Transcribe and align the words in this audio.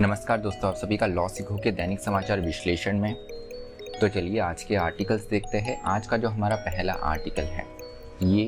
नमस्कार 0.00 0.38
दोस्तों, 0.38 0.68
आप 0.70 0.76
सभी 0.76 0.96
का 0.96 1.06
लॉ 1.06 1.26
सिखो 1.28 1.56
के 1.56 1.70
दैनिक 1.72 2.00
समाचार 2.00 2.40
विश्लेषण 2.40 2.98
में। 3.00 3.14
तो 4.00 4.08
चलिए 4.08 4.38
आज 4.38 4.62
के 4.62 4.76
आर्टिकल्स 4.76 5.28
देखते 5.28 5.58
हैं। 5.58 5.82
आज 5.82 6.06
का 6.06 6.16
जो 6.16 6.28
हमारा 6.28 6.56
पहला 6.56 6.92
आर्टिकल 6.92 7.42
है, 7.42 7.64
ये 8.22 8.44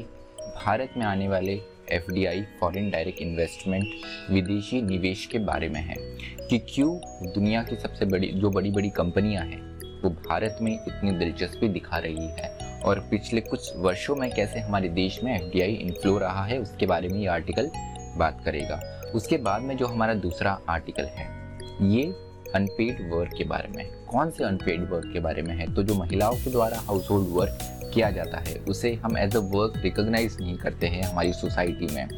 भारत 0.57 0.95
में 0.97 1.05
आने 1.07 1.29
वाले 1.29 1.53
एफडीआई 1.93 2.43
फॉरेन 2.61 2.91
डायरेक्ट 2.91 3.21
इन्वेस्टमेंट 3.21 3.85
विदेशी 4.31 4.83
निवेश 4.83 5.25
के 5.27 5.39
बारे 5.39 5.69
में 5.69 5.81
है 5.81 5.97
कि 6.49 6.59
क्यों 6.59 6.99
दुनिया 7.33 7.63
की 7.63 7.77
सबसे 7.77 8.05
बड़ी, 8.05 8.27
जो 8.27 8.51
बड़ी 8.51 8.71
बड़ी 8.71 8.91
कंपनियाँ 8.91 9.45
हैं, 9.45 9.61
वो 10.03 10.11
भारत 10.11 10.59
में 10.63 10.73
इतनी 10.73 11.13
दिलचस्पी 11.13 11.69
दिखा 11.69 11.99
रही 11.99 12.27
है 12.27 12.83
और 12.85 13.01
पिछले 13.01 13.41
कुछ 13.41 13.73
वर्षों 13.77 14.17
में 14.17 14.31
कैसे 14.31 14.61
हमारे 14.61 14.89
देश 14.89 15.23
में 15.25 15.35
एफ़ 15.35 15.57
इनफ्लो 15.57 16.19
रहा 16.19 16.45
है, 16.45 16.59
उसके 16.59 16.87
बारे 16.87 17.09
में 17.09 17.19
ये 17.21 17.27
आर्टिकल 17.27 17.71
बात 18.17 18.43
करेगा। 18.45 18.81
उसके 19.15 19.37
बाद 19.37 19.63
में 19.63 19.77
जो 19.77 19.87
हमारा 19.87 20.15
दूसरा 20.15 20.59
आर्टिकल 20.69 21.05
है 21.05 21.37
ये 21.83 22.03
अनपेड 22.55 23.11
वर्क 23.13 23.35
के 23.39 23.45
बारे 23.45 23.69
में 23.77 23.87
कौन 24.07 24.31
से 24.31 24.45
अनपेड 24.45 24.91
वर्क 24.91 25.11
के 25.13 25.21
बारे 25.21 25.43
में 25.43 25.55
है? 25.57 25.75
तो 25.75 25.83
जो 25.83 25.95
महिलाओं 25.95 26.35
के 26.35 26.51
द्वारा 26.51 26.79
हाउस 26.79 27.11
होल्ड 27.11 27.29
वर्क 27.31 27.59
किया 27.95 28.11
जाता 28.11 28.39
है, 28.39 28.55
उसे 28.57 28.95
हम 28.95 29.19
एज 29.19 29.37
अ 29.37 29.39
वर्क 29.39 29.73
रिकोगनाइज 29.77 30.37
नहीं 30.41 30.57
करते 30.57 30.87
हैं 30.87 31.03
हमारी 31.03 31.33
सोसाइटी 31.33 31.95
में, 31.95 32.09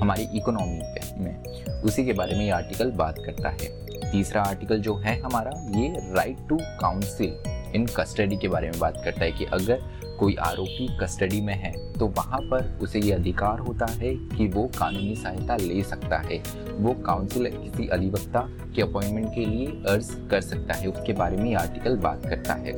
हमारी 0.00 0.22
इकोनॉमी 0.22 0.82
में। 1.24 1.64
उसी 1.82 2.04
के 2.04 2.12
बारे 2.12 2.36
में 2.36 2.44
ये 2.44 2.50
आर्टिकल 2.50 2.90
बात 2.90 3.16
करता 3.26 3.48
है। 3.48 3.68
तीसरा 4.12 4.42
आर्टिकल 4.42 4.78
जो 4.78 4.96
है 4.96 5.20
हमारा, 5.20 5.80
ये 5.80 6.14
right 6.14 6.36
to 6.48 6.58
counsel 6.62 7.36
in 7.74 7.86
custody 7.86 8.36
के 8.36 8.48
बारे 8.48 8.70
में 8.70 8.80
बात 8.80 9.02
करता 9.04 9.24
है 9.24 9.32
कि 9.32 9.44
अगर 9.44 9.82
कोई 10.20 10.34
आरोपी 10.34 10.86
कस्टडी 11.00 11.40
में 11.40 11.54
है 11.54 11.72
तो 11.92 12.06
वहाँ 12.08 12.40
पर 12.40 12.78
उसे 12.82 13.00
ये 13.00 13.12
अधिकार 13.12 13.58
होता 13.58 13.86
है 13.86 14.14
कि 14.28 14.46
वो 14.46 14.66
कानूनी 14.78 15.14
सहायता 15.16 15.56
ले 15.56 15.82
सकता 15.82 16.18
है। 16.18 16.42
वो 16.78 16.92
काउंसिल 17.06 17.46
किसी 17.50 17.86
अधिवक्ता 17.88 18.40
के 18.74 18.82
अपॉइंटमेंट 18.82 19.28
के 19.34 19.44
लिए 19.44 19.66
अर्ज़ 19.88 20.14
कर 20.30 20.40
सकता 20.40 20.74
है, 20.74 20.88
उसके 20.88 21.12
बारे 21.12 21.36
में 21.36 21.54
आर्टिकल 21.54 21.96
बात 21.96 22.26
करता 22.26 22.54
है। 22.54 22.72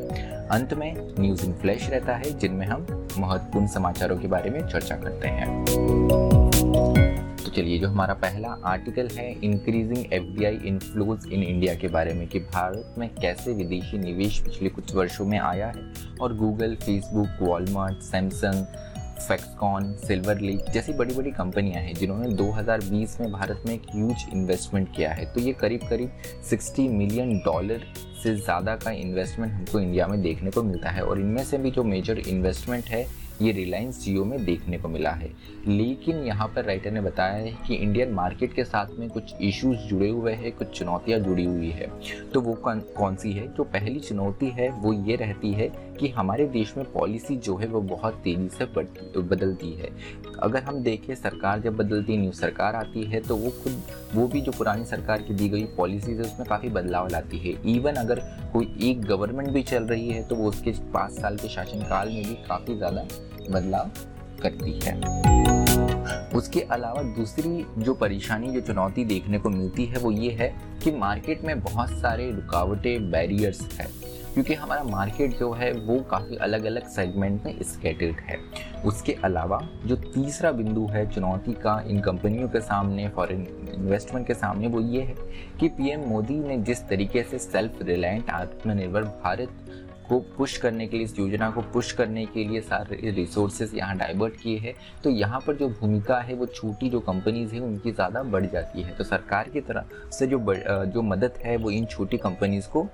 अंत 0.48 0.74
में 0.74 1.14
न्यूज़ 1.18 1.44
इन 1.46 1.52
फ्लैश 1.52 1.88
रहता 1.90 2.16
है, 2.16 2.38
जिनमें 2.38 2.66
हम 2.66 2.86
महत्वपूर्ण 3.18 3.66
समाचारों 3.66 4.18
के 4.18 4.28
बारे 4.28 4.50
में 4.50 4.60
चर्चा 4.68 4.96
करते 4.96 5.28
हैं। 5.28 6.31
चलिए, 7.56 7.78
जो 7.78 7.88
हमारा 7.88 8.14
पहला 8.14 8.48
आर्टिकल 8.64 9.08
है 9.08 9.30
increasing 9.44 10.12
F 10.12 10.24
D 10.36 10.44
I 10.44 10.58
inflows 10.66 11.26
in 11.32 11.42
India 11.42 11.74
के 11.74 11.88
बारे 11.88 12.14
में 12.14 12.26
कि 12.28 12.38
भारत 12.38 12.94
में 12.98 13.08
कैसे 13.14 13.52
विदेशी 13.52 13.98
निवेश 13.98 14.38
पिछले 14.38 14.68
कुछ 14.68 14.94
वर्षों 14.94 15.26
में 15.26 15.38
आया 15.38 15.66
है 15.66 15.92
और 16.20 16.36
Google 16.36 16.74
Facebook 16.76 17.42
Walmart 17.42 18.02
Samsung 18.02 18.64
Foxconn 19.28 19.92
Silver 19.96 20.40
Lake 20.40 20.70
जैसी 20.72 20.92
बड़ी 20.92 21.14
बड़ी 21.14 21.30
कंपनियाँ 21.30 21.82
हैं 21.82 21.94
जिन्होंने 21.94 22.28
2020 22.36 23.20
में 23.20 23.32
भारत 23.32 23.62
में 23.66 23.74
एक 23.74 23.82
ह्यूज 23.94 24.24
इन्वेस्टमेंट 24.32 24.88
किया 24.96 25.10
है। 25.10 25.24
तो 25.34 25.40
ये 25.40 25.52
करीब 25.52 25.80
करीब 25.90 26.10
60 26.50 26.88
मिलियन 26.88 27.38
डॉलर 27.38 27.84
से 28.22 28.34
ज़्यादा 28.36 28.74
का 28.76 28.90
इन्वेस्टमेंट 28.90 29.52
हमको 29.52 29.80
इंडिया 29.80 30.06
में 30.06 30.20
देखने 30.22 30.50
को 30.50 30.62
मिलता 30.62 30.90
है 30.90 31.02
और 31.02 31.20
इनमें 31.20 31.44
से 31.44 31.58
भी 31.58 31.70
जो 31.70 31.84
मेजर 31.84 32.18
इन्वेस्टमेंट 32.18 32.84
है 32.84 33.06
ये 33.42 33.52
रिलायंस 33.52 34.02
जियो 34.04 34.24
में 34.24 34.44
देखने 34.44 34.78
को 34.78 34.88
मिला 34.88 35.10
है। 35.10 35.30
लेकिन 35.68 36.16
यहाँ 36.24 36.48
पर 36.48 36.64
राइटर 36.64 36.90
ने 36.90 37.00
बताया 37.00 37.34
है 37.34 37.52
कि 37.66 37.74
इंडियन 37.74 38.12
मार्केट 38.12 38.52
के 38.54 38.64
साथ 38.64 38.98
में 38.98 39.08
कुछ 39.10 39.34
इश्यूज़ 39.40 39.78
जुड़े 39.88 40.08
हुए 40.08 40.32
हैं, 40.32 40.52
कुछ 40.52 40.78
चुनौतियाँ 40.78 41.18
जुड़ी 41.20 41.44
हुई 41.44 41.70
है। 41.70 41.90
तो 42.30 42.40
वो 42.40 42.54
कौन 42.54 42.80
कौन 42.96 43.16
सी 43.16 43.32
है? 43.32 43.46
जो 43.48 43.64
पहली 43.64 44.00
चुनौती 44.00 44.48
है, 44.50 44.68
वो 44.72 44.92
ये 44.92 45.16
रहती 45.16 45.52
है 45.52 45.70
कि 46.00 46.08
हमारे 46.10 46.46
देश 46.48 46.76
में 46.76 46.84
पॉलिसी 46.92 47.36
जो 47.36 47.56
है 47.56 47.66
वो 47.66 47.80
बहुत 47.88 48.14
तेज़ी 48.24 48.48
से 48.48 48.64
बदलती 49.18 49.72
है। 49.72 49.90
अगर 50.42 50.62
हम 50.62 50.82
देखें, 50.82 51.14
सरकार 51.14 51.60
जब 51.60 51.76
बदलती 51.76 52.16
न्यू 52.16 52.32
सरकार 52.32 52.76
आती 52.76 53.02
है 53.04 53.20
तो 53.20 53.36
वो 53.36 53.50
खुद, 53.62 53.82
वो 54.14 54.26
भी 54.28 54.40
जो 54.40 54.52
पुरानी 54.52 54.84
सरकार 54.84 55.22
की 55.22 55.34
दी 55.34 55.48
गई 55.48 55.64
पॉलिसीज़ 55.76 56.16
है, 56.16 56.24
उसमें 56.24 56.48
काफ़ी 56.48 56.68
बदलाव 56.70 57.08
लाती 57.08 57.38
है। 57.38 57.54
इवन 57.72 57.94
अगर 57.96 58.20
कोई 58.52 58.74
एक 58.82 59.04
गवर्नमेंट 59.04 59.50
भी 59.50 59.62
चल 59.64 59.84
रही 59.84 60.08
है 60.08 60.22
तो 60.22 60.36
वो 60.36 60.48
उसके 60.48 60.70
पाँच 60.92 61.12
साल 61.12 61.36
के 61.36 61.48
शासनकाल 61.48 62.08
में 62.08 62.22
भी 62.22 62.34
काफ़ी 62.48 62.76
ज़्यादा 62.76 63.06
बदलाव 63.50 63.90
करती 64.42 64.80
है। 64.82 65.22
उसके 66.34 66.60
अलावा 66.60 67.02
दूसरी 67.02 67.66
जो 67.78 67.94
परेशानी, 67.94 68.50
जो 68.50 68.60
चुनौती 68.60 69.04
देखने 69.04 69.38
को 69.38 69.50
मिलती 69.50 69.84
है, 69.84 69.98
वो 69.98 70.10
ये 70.10 70.30
है 70.30 70.54
कि 70.84 70.90
मार्केट 70.90 71.44
में 71.44 71.60
बहुत 71.60 71.90
सारे 71.90 72.30
रुकावटें 72.30 73.10
बैरियर्स 73.10 73.78
है। 73.80 74.12
क्योंकि 74.34 74.54
हमारा 74.54 74.84
मार्केट 74.84 75.38
जो 75.38 75.52
है, 75.52 75.72
वो 75.72 76.00
काफ़ी 76.00 76.36
अलग 76.36 76.64
अलग 76.64 76.88
सेगमेंट 76.88 77.44
में 77.44 77.62
स्केटेड 77.62 78.16
है। 78.16 78.38
उसके 78.84 79.12
अलावा 79.12 79.68
जो 79.86 79.96
तीसरा 79.96 80.52
बिंदु 80.52 80.86
है 80.86 81.10
चुनौती 81.10 81.52
का 81.52 81.84
इन 81.86 82.00
कंपनियों 82.00 82.48
के 82.48 82.60
सामने 82.60 83.08
फॉरेन 83.08 83.70
इन्वेस्टमेंट 83.74 84.26
के 84.26 84.34
सामने, 84.34 84.66
वो 84.66 84.80
ये 84.80 85.02
है 85.02 85.14
कि 85.60 85.68
पीएम 85.68 86.00
मोदी 86.00 86.34
ने 86.34 86.58
जिस 86.58 86.88
तरीके 86.88 87.22
से 87.22 87.38
सेल्फ 87.38 87.78
रिलायंट 87.82 88.30
आत्मनिर्भर 88.30 89.02
भारत 89.02 89.50
को 90.12 90.18
पुश 90.36 90.56
करने 90.58 90.86
के 90.86 90.96
लिए, 90.96 91.04
इस 91.04 91.18
योजना 91.18 91.50
को 91.50 91.60
पुश 91.72 91.90
करने 91.92 92.24
के 92.26 92.44
लिए 92.44 92.60
सारे 92.60 93.10
रिसोर्सेज 93.10 93.74
यहाँ 93.74 93.96
डाइवर्ट 93.98 94.34
किए 94.36 94.56
हैं। 94.58 94.74
तो 95.04 95.10
यहाँ 95.10 95.40
पर 95.40 95.56
जो 95.56 95.68
भूमिका 95.70 96.18
है, 96.20 96.34
वो 96.34 96.46
छोटी 96.46 96.90
जो 96.90 97.00
कंपनीज़ 97.00 97.54
है, 97.54 97.60
उनकी 97.60 97.92
ज़्यादा 97.92 98.22
बढ़ 98.24 98.46
जाती 98.46 98.82
है। 98.82 98.96
तो 98.96 99.04
सरकार 99.04 99.48
की 99.48 99.60
तरफ़ 99.62 100.10
से 100.10 100.26
जो 100.26 100.38
जो 100.86 101.02
मदद 101.04 101.38
है, 101.44 101.56
वो 101.56 101.70
इन 101.70 101.86
छोटी 101.86 102.18
कंपनीज़ 102.18 102.68
को 102.68 102.86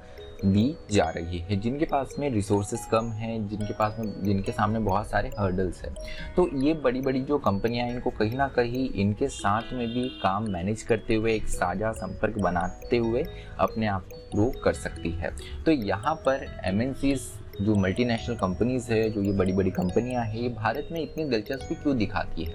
दी 0.45 0.75
जा 0.91 1.05
रही 1.09 1.39
है, 1.39 1.57
जिनके 1.57 1.85
पास 1.85 2.15
में 2.19 2.29
रिसोर्सेज 2.31 2.85
कम 2.91 3.11
हैं, 3.13 3.49
जिनके 3.49 3.73
पास 3.73 3.97
में, 3.99 4.23
जिनके 4.25 4.53
सामने 4.53 4.79
बहुत 4.79 5.09
सारे 5.11 5.31
हर्डल्स 5.39 5.83
हैं। 5.83 5.95
तो 6.37 6.49
ये 6.59 6.75
बड़ी 6.75 7.01
बड़ी 7.01 7.21
जो 7.21 7.39
कंपनियाँ 7.39 7.89
इनको 7.89 8.11
कहीं 8.11 8.37
ना 8.37 8.49
कहीं 8.49 8.89
इनके 8.91 9.29
साथ 9.29 9.73
में 9.73 9.87
भी 9.89 10.09
काम 10.23 10.51
मैनेज 10.51 10.83
करते 10.83 11.15
हुए, 11.15 11.35
एक 11.35 11.49
साझा 11.49 11.93
संपर्क 11.93 12.39
बनाते 12.39 12.97
हुए 12.97 13.25
अपने 13.59 13.87
आप 13.87 14.09
को 14.13 14.17
ग्रो 14.31 14.51
कर 14.61 14.73
सकती 14.73 15.11
है। 15.11 15.35
तो 15.65 15.71
यहाँ 15.71 16.15
पर 16.27 16.47
एमएनसी 16.65 17.15
जो 17.61 17.75
मल्टीनेशनल 17.75 18.37
कंपनीज़ 18.37 18.93
है, 18.93 19.11
जो 19.11 19.23
ये 19.23 19.33
बड़ी 19.33 19.53
बड़ी 19.53 19.71
कंपनियाँ 19.71 20.25
हैं, 20.25 20.35
ये 20.35 20.49
भारत 20.49 20.89
में 20.93 21.03
इतनी 21.03 21.25
दिलचस्पी 21.25 21.75
क्यों 21.75 21.99
दिखाती 21.99 22.45
है? 22.45 22.55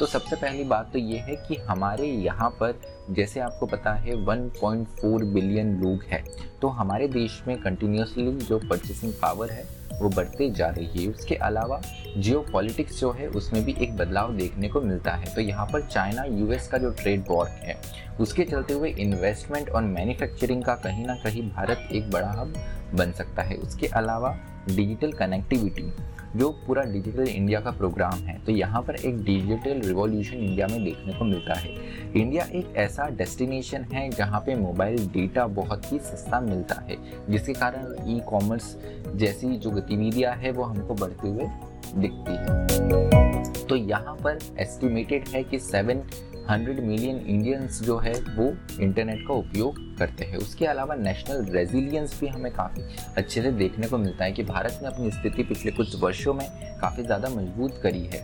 तो 0.00 0.06
सबसे 0.06 0.36
पहली 0.36 0.64
बात 0.64 0.92
तो 0.92 0.98
ये 0.98 1.18
है 1.18 1.36
कि 1.36 1.56
हमारे 1.56 2.06
यहाँ 2.06 2.50
पर, 2.50 2.80
जैसे 3.10 3.40
आपको 3.40 3.66
पता 3.66 3.92
है 3.92 4.24
1.4 4.24 5.24
बिलियन 5.24 5.76
लोग 5.76 6.02
हैं। 6.02 6.24
तो 6.62 6.68
हमारे 6.68 7.08
देश 7.08 7.42
में 7.48 7.60
कंटिन्यूसली 7.60 8.32
जो 8.32 8.58
परचेसिंग 8.58 9.12
पावर 9.12 9.50
है, 9.50 9.64
वो 9.92 10.08
बढ़ते 10.08 10.50
जा 10.50 10.68
रही 10.68 11.04
है। 11.04 11.10
उसके 11.10 11.34
अलावा 11.34 11.82
जियो 12.16 12.44
पॉलिटिक्स 12.52 13.00
जो 13.00 13.12
है, 13.12 13.28
उसमें 13.28 13.64
भी 13.64 13.76
एक 13.78 13.96
बदलाव 13.96 14.36
देखने 14.36 14.68
को 14.68 14.80
मिलता 14.80 15.12
है। 15.12 15.34
तो 15.34 15.40
यहाँ 15.40 15.66
पर 15.66 15.82
चाइना 15.82 16.24
यूएस 16.24 16.68
का 16.68 16.78
जो 16.78 16.90
ट्रेड 16.90 17.24
वॉर 17.28 17.48
है 17.48 17.80
उसके 18.20 18.44
चलते 18.44 18.74
हुए 18.74 18.90
इन्वेस्टमेंट 19.00 19.70
और 19.70 19.82
मैन्युफैक्चरिंग 19.82 20.62
का 20.64 20.74
कहीं 20.76 21.06
ना 21.06 21.14
कहीं 21.14 21.42
भारत 21.50 21.88
एक 21.92 22.10
बड़ा 22.10 22.30
हब 22.30 22.54
बन 22.94 23.12
सकता 23.12 23.42
है। 23.42 23.56
उसके 23.56 23.86
अलावा 23.88 24.36
डिजिटल 24.66 25.12
कनेक्टिविटी 25.12 25.92
जो 26.36 26.48
पूरा 26.66 26.82
डिजिटल 26.82 27.26
इंडिया 27.28 27.60
का 27.60 27.70
प्रोग्राम 27.70 28.18
है 28.18 28.38
तो 28.44 28.52
यहाँ 28.52 28.80
पर 28.82 28.96
एक 28.96 29.22
डिजिटल 29.24 29.80
रिवॉल्यूशन 29.80 30.36
इंडिया 30.36 30.66
में 30.66 30.84
देखने 30.84 31.12
को 31.14 31.24
मिलता 31.24 31.54
है। 31.54 31.74
इंडिया 32.12 32.44
एक 32.52 32.76
ऐसा 32.76 33.08
डेस्टिनेशन 33.16 33.84
है 33.92 34.08
जहाँ 34.10 34.40
पे 34.46 34.54
मोबाइल 34.54 35.06
डेटा 35.08 35.46
बहुत 35.48 35.92
ही 35.92 35.98
सस्ता 36.00 36.40
मिलता 36.40 36.80
है, 36.80 36.96
जिसके 37.30 37.52
कारण 37.52 37.94
ई 38.08 38.20
कॉमर्स 38.20 38.76
जैसी 39.14 39.56
जो 39.56 39.70
गतिविधियाँ 39.70 40.34
है, 40.34 40.50
वो 40.50 40.64
हमको 40.64 40.94
बढ़ते 40.94 41.28
हुए 41.28 41.48
दिखती 41.96 42.32
है। 42.32 43.66
तो 43.66 43.76
यहाँ 43.76 44.14
पर 44.16 44.38
एस्टिमेटेड 44.58 45.28
है 45.28 45.42
कि 45.44 45.58
सेवन 45.60 46.02
हंड्रेड 46.48 46.80
मिलियन 46.80 47.16
इंडियंस 47.18 47.80
जो 47.82 47.96
है 47.98 48.12
वो 48.36 48.46
इंटरनेट 48.80 49.26
का 49.28 49.34
उपयोग 49.34 49.76
करते 49.98 50.24
हैं। 50.24 50.38
उसके 50.38 50.66
अलावा 50.66 50.94
नेशनल 50.94 51.44
रेजिलियंस 51.52 52.18
भी 52.20 52.28
हमें 52.28 52.50
काफ़ी 52.52 52.82
अच्छे 53.16 53.42
से 53.42 53.52
देखने 53.52 53.88
को 53.88 53.98
मिलता 53.98 54.24
है 54.24 54.32
कि 54.32 54.42
भारत 54.44 54.78
ने 54.82 54.88
अपनी 54.88 55.10
स्थिति 55.10 55.42
पिछले 55.44 55.72
कुछ 55.72 56.00
वर्षों 56.02 56.34
में 56.34 56.46
काफ़ी 56.80 57.02
ज़्यादा 57.02 57.28
मज़बूत 57.30 57.80
करी 57.82 58.04
है। 58.04 58.20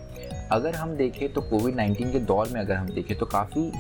अगर 0.52 0.74
हम 0.74 0.94
देखें 0.96 1.32
तो 1.32 1.40
कोविड 1.40 1.76
नाइन्टीन 1.76 2.12
के 2.12 2.20
दौर 2.22 2.48
में 2.48 2.60
अगर 2.60 2.75
हम 2.75 2.88
देखें 2.88 3.16
तो 3.19 3.26
काफ़ी 3.26 3.70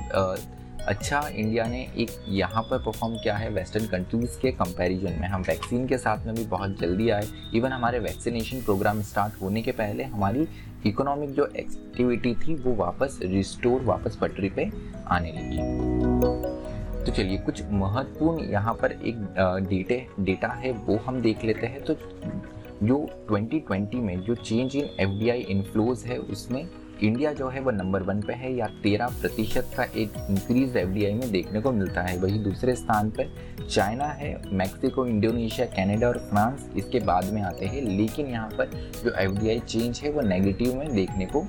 अच्छा 0.88 1.20
इंडिया 1.28 1.64
ने 1.64 1.80
एक 1.98 2.10
यहाँ 2.28 2.62
पर 2.62 2.78
परफॉर्म 2.78 3.14
किया 3.14 3.36
है 3.36 3.48
वेस्टर्न 3.50 3.86
कंट्रीज़ 3.86 4.38
के 4.40 4.50
कंपैरिजन 4.52 5.18
में। 5.20 5.26
हम 5.28 5.42
वैक्सीन 5.42 5.86
के 5.88 5.98
साथ 5.98 6.24
में 6.26 6.34
भी 6.34 6.44
बहुत 6.44 6.78
जल्दी 6.80 7.08
आए। 7.10 7.26
इवन 7.54 7.72
हमारे 7.72 7.98
वैक्सीनेशन 7.98 8.60
प्रोग्राम 8.60 9.02
स्टार्ट 9.02 9.40
होने 9.42 9.62
के 9.62 9.72
पहले 9.72 10.04
हमारी 10.04 10.46
इकोनॉमिक 10.86 11.30
जो 11.30 11.46
एक्टिविटी 11.56 12.34
थी, 12.34 12.54
वो 12.54 12.74
वापस 12.74 13.18
रिस्टोर 13.22 13.82
वापस 13.82 14.16
पटरी 14.16 14.50
पे 14.50 14.70
आने 15.06 15.32
लगी। 15.32 15.56
तो 17.04 17.12
चलिए, 17.12 17.38
कुछ 17.38 17.62
महत्वपूर्ण 17.62 18.50
यहाँ 18.50 18.74
पर 18.74 18.92
एक 18.92 19.68
डेटे 19.68 20.06
डेटा 20.20 20.48
है, 20.48 20.72
वो 20.72 20.96
हम 20.96 21.20
देख 21.20 21.44
लेते 21.44 21.66
हैं। 21.66 21.84
तो 21.84 21.94
जो 22.82 22.98
2020 23.28 24.00
में 24.00 24.20
जो 24.20 24.34
change 24.34 24.76
in 24.76 24.84
F 25.00 25.18
D 25.20 25.30
inflows 25.30 26.04
है, 26.06 26.18
उसमें 26.18 26.66
इंडिया 27.02 27.32
जो 27.32 27.48
है 27.48 27.60
वो 27.60 27.70
नंबर 27.70 28.02
वन 28.02 28.20
पे 28.20 28.32
है, 28.32 28.52
या 28.54 28.66
तेरह 28.82 29.06
प्रतिशत 29.06 29.70
का 29.76 29.84
एक 29.84 30.12
इंक्रीज 30.30 30.76
एफडीआई 30.76 31.12
में 31.12 31.30
देखने 31.30 31.60
को 31.60 31.72
मिलता 31.72 32.02
है। 32.02 32.18
वही 32.18 32.38
दूसरे 32.38 32.74
स्थान 32.76 33.10
पर 33.10 33.34
चाइना 33.70 34.04
है 34.04 34.40
मैक्सिको 34.52 35.06
इंडोनेशिया 35.06 35.66
कनाडा 35.66 36.08
और 36.08 36.18
फ्रांस 36.18 36.70
इसके 36.76 37.00
बाद 37.00 37.24
में 37.24 37.42
आते 37.42 37.66
हैं। 37.66 37.82
लेकिन 37.82 38.26
यहाँ 38.26 38.48
पर 38.48 38.90
जो 39.04 39.10
एफडीआई 39.10 39.58
चेंज 39.58 40.00
है, 40.04 40.10
वो 40.10 40.20
नेगेटिव 40.20 40.74
में 40.74 40.94
देखने 40.94 41.26
को 41.26 41.42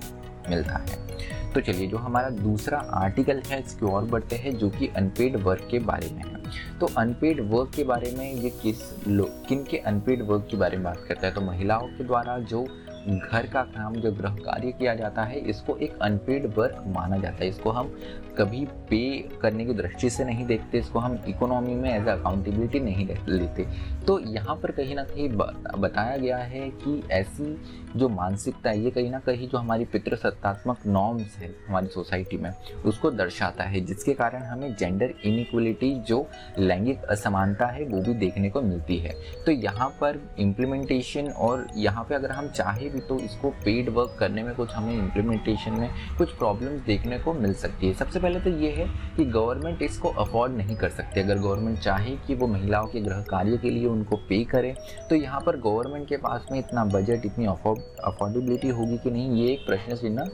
मिलता 0.49 0.77
है। 0.77 1.07
तो 1.53 1.61
चलिए, 1.61 1.87
जो 1.87 1.97
हमारा 1.97 2.29
दूसरा 2.29 2.77
आर्टिकल 2.77 3.41
है, 3.47 3.59
इसकी 3.59 3.85
और 3.85 4.05
बढ़ते 4.05 4.35
हैं, 4.35 4.55
जो 4.55 4.69
कि 4.69 4.87
अनपेड 4.87 5.35
वर्क 5.35 5.67
के 5.71 5.79
बारे 5.79 6.09
में 6.09 6.23
है। 6.23 6.39
तो 6.79 6.89
अनपेड 6.97 7.39
वर्क 7.49 7.71
के 7.75 7.83
बारे 7.83 8.15
में 8.17 8.33
ये 8.33 8.49
किस 8.49 9.07
लोग 9.07 9.47
किन 9.47 9.63
के 9.63 9.77
अनपेड 9.77 10.21
वर्क 10.21 10.47
के 10.51 10.57
बारे 10.57 10.77
में 10.77 10.83
बात 10.83 11.05
करता 11.07 11.27
है? 11.27 11.33
तो 11.33 11.41
महिलाओं 11.41 11.87
के 11.87 12.03
द्वारा 12.03 12.37
जो 12.39 12.65
घर 13.07 13.45
का 13.47 13.61
काम 13.65 13.95
जो 13.95 14.11
गृह 14.11 14.35
कार्य 14.35 14.71
किया 14.71 14.93
जाता 14.95 15.23
है, 15.23 15.39
इसको 15.41 15.75
एक 15.77 15.97
अनपेड 16.01 16.45
वर्क 16.57 16.83
माना 16.87 17.17
जाता 17.17 17.43
है। 17.43 17.49
इसको 17.49 17.71
हम 17.71 17.93
कभी 18.37 18.65
पे 18.89 18.99
करने 19.41 19.65
की 19.65 19.73
दृष्टि 19.73 20.09
से 20.09 20.23
नहीं 20.23 20.45
देखते, 20.45 20.77
इसको 20.77 20.99
हम 20.99 21.17
इकोनॉमी 21.27 21.73
में 21.75 21.89
एज 21.91 22.07
अकाउंटेबिलिटी 22.07 22.79
नहीं 22.79 23.07
लेते। 23.29 23.65
तो 24.07 24.19
यहाँ 24.19 24.55
पर 24.55 24.71
कहीं 24.71 24.95
ना 24.95 25.03
कहीं 25.03 25.29
बताया 25.29 26.17
गया 26.17 26.37
है 26.37 26.69
कि 26.71 27.01
ऐसी 27.11 27.57
जो 27.95 28.09
मानसिकता 28.09 28.69
है, 28.69 28.79
ये 28.79 28.91
कहीं 28.91 29.11
ना 29.11 29.19
कहीं 29.19 29.47
जो 29.49 29.57
हमारी 29.57 29.85
पितृसत्तात्मक 29.85 30.85
नॉर्म्स 30.87 31.37
है 31.37 31.53
हमारी 31.67 31.87
सोसाइटी 31.87 32.37
में, 32.37 32.51
उसको 32.85 33.11
दर्शाता 33.11 33.63
है, 33.63 33.81
जिसके 33.81 34.13
कारण 34.13 34.43
हमें 34.43 34.75
जेंडर 34.75 35.13
इनिक्वलिटी 35.25 35.93
जो 36.01 36.25
लैंगिक 36.59 37.03
असमानता 37.05 37.67
है, 37.67 37.85
वो 37.85 38.01
भी 38.01 38.13
देखने 38.15 38.49
को 38.49 38.61
मिलती 38.61 38.97
है। 38.97 39.15
तो 39.45 39.51
यहाँ 39.51 39.89
पर 40.01 40.21
इम्प्लीमेंटेशन 40.39 41.27
और 41.29 41.67
यहाँ 41.75 42.03
पे 42.03 42.15
अगर 42.15 42.31
हम 42.31 42.47
चाहे 42.49 42.88
भी 42.89 42.99
तो 42.99 43.17
इसको 43.19 43.49
पेड 43.65 43.89
वर्क 43.89 44.15
करने 44.19 44.43
में 44.43 44.53
कुछ 44.55 44.73
हमें 44.73 44.93
इम्प्लीमेंटेशन 44.93 45.71
में 45.71 45.89
कुछ 46.17 46.31
प्रॉब्लम्स 46.33 46.81
देखने 46.81 47.19
को 47.19 47.33
मिल 47.33 47.53
सकती 47.55 47.87
है। 47.87 47.93
सबसे 47.93 48.19
पहले 48.19 48.39
तो 48.39 48.49
ये 48.51 48.71
है 48.71 48.85
कि 49.15 49.25
गवर्नमेंट 49.27 49.81
इसको 49.81 50.09
अफोर्ड 50.19 50.53
नहीं 50.53 50.75
कर 50.75 50.89
सकती। 50.89 51.21
अगर 51.21 51.39
गवर्नमेंट 51.39 51.79
चाहे 51.79 52.15
कि 52.27 52.35
वो 52.35 52.47
महिलाओं 52.47 52.87
के 52.87 53.01
गृह 53.01 53.21
कार्य 53.29 53.57
के 53.57 53.69
लिए 53.69 53.85
उनको 53.87 54.15
पे 54.29 54.43
करे 54.45 54.75
तो 55.09 55.15
यहाँ 55.15 55.41
पर 55.41 55.57
गवर्नमेंट 55.59 56.07
के 56.09 56.17
पास 56.19 56.47
में 56.51 56.59
इतना 56.59 56.85
बजट 56.87 57.25
इतनी 57.25 57.45
अफोर्डेबिलिटी 57.45 58.69
होगी 58.69 58.97
कि 58.97 59.11
नहीं, 59.11 59.31
ये 59.33 59.51
एक 59.53 59.65
प्रश्न 59.67 59.95
चिन्ह 59.97 60.31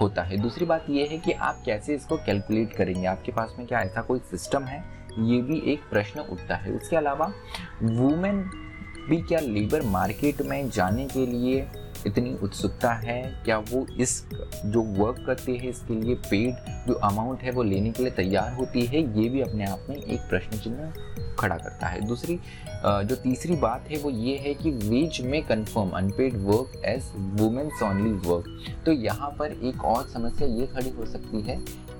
होता 0.00 0.22
है। 0.22 0.36
दूसरी 0.36 0.66
बात 0.66 0.84
यह 0.90 1.08
है 1.10 1.18
कि 1.18 1.32
आप 1.32 1.62
कैसे 1.66 1.94
इसको 1.94 2.16
कैलकुलेट 2.16 2.72
करेंगे? 2.72 3.06
आपके 3.06 3.32
पास 3.32 3.54
में 3.58 3.66
क्या 3.66 3.80
ऐसा 3.80 4.02
कोई 4.02 4.18
सिस्टम 4.30 4.64
है? 4.64 4.78
ये 5.20 5.40
भी 5.42 5.58
एक 5.72 5.80
प्रश्न 5.90 6.20
उठता 6.22 6.56
है। 6.56 6.72
उसके 6.72 6.96
अलावा 6.96 7.32
वुमेन 7.82 8.42
भी 9.08 9.16
क्या 9.18 9.38
लेबर 9.40 9.82
मार्केट 9.86 10.42
में 10.42 10.68
जाने 10.70 11.06
के 11.06 11.24
लिए 11.26 11.60
इतनी 12.06 12.34
उत्सुकता 12.42 12.92
है? 12.94 13.22
क्या 13.44 13.58
वो 13.70 13.86
इस 14.00 14.22
जो 14.66 14.82
वर्क 14.94 15.22
करते 15.26 15.52
हैं, 15.52 15.68
इसके 15.68 15.94
लिए 15.94 16.14
पेड 16.30 16.86
जो 16.86 16.94
अमाउंट 16.94 17.42
है, 17.42 17.50
वो 17.50 17.62
लेने 17.62 17.90
के 17.90 18.02
लिए 18.02 18.12
तैयार 18.12 18.52
होती 18.54 18.86
है? 18.86 19.00
ये 19.18 19.28
भी 19.28 19.40
अपने 19.40 19.64
आप 19.66 19.86
में 19.88 19.96
एक 19.96 20.28
प्रश्न 20.30 20.58
चिन्ह 20.58 20.92
खड़ा 21.38 21.56
करता 21.56 21.86
है। 21.86 22.00
दूसरी 22.06 22.38
जो 22.84 23.16
तीसरी 23.16 23.56
बात 23.56 23.88
है, 23.90 23.98
वो 23.98 24.10
ये 24.10 24.36
है 24.38 24.54
कि 24.54 24.70
वेज 24.70 25.20
में 25.24 25.42
confirm 25.46 25.90
unpaid 25.96 26.36
work 26.44 26.80
as 26.86 27.10
women's 27.40 27.82
only 27.82 28.12
work 28.28 28.74
तो 28.86 28.92
यहाँ 28.92 29.30
पर 29.38 29.52
एक 29.62 29.84
और 29.84 30.08
समस्या 30.08 30.48
ये 30.50 30.66
खड़ी 30.66 30.90
हो 30.90 31.06
सकती 31.06 31.40
है 31.42 31.56